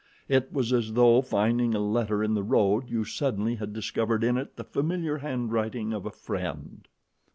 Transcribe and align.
It 0.27 0.51
was 0.51 0.73
as 0.73 0.93
though, 0.93 1.21
finding 1.21 1.75
a 1.75 1.79
letter 1.79 2.23
in 2.23 2.33
the 2.33 2.41
road, 2.41 2.89
you 2.89 3.03
suddenly 3.03 3.53
had 3.57 3.71
discovered 3.71 4.23
in 4.23 4.35
it 4.35 4.55
the 4.55 4.63
familiar 4.63 5.19
handwriting 5.19 5.93
of 5.93 6.07
a 6.07 6.11
friend. 6.11 6.87